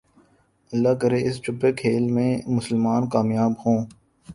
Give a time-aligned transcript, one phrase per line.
[0.73, 3.75] اللہ کرے اس چھپے کھیل میں مسلمان کامیاب ہو